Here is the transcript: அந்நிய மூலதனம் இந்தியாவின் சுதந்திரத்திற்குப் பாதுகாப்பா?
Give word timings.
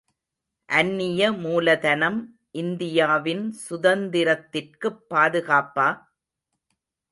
அந்நிய 0.69 1.31
மூலதனம் 1.33 2.17
இந்தியாவின் 2.51 3.55
சுதந்திரத்திற்குப் 3.69 5.01
பாதுகாப்பா? 5.09 5.87